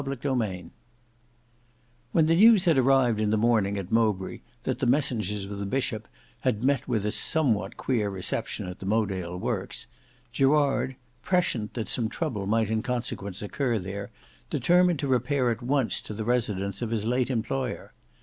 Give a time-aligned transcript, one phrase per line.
[0.03, 0.71] Book 6 Chapter 11
[2.11, 5.65] When the news had arrived in the morning at Mowbray, that the messengers of the
[5.67, 6.07] Bishop
[6.39, 9.85] had met with a somewhat queer reception at the Mowedale works,
[10.31, 14.09] Gerard prescient that some trouble might in consequence occur there,
[14.49, 17.93] determined to repair at once to the residence of his late employer.